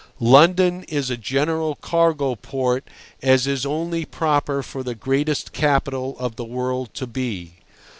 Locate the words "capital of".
5.53-6.37